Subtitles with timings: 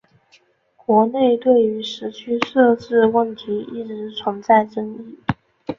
[0.77, 5.19] 国内对于时区设置问题一直存在争议。